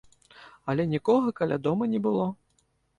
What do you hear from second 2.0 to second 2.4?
было.